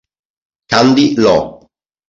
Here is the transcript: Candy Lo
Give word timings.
Candy 0.67 1.13
Lo 1.21 1.61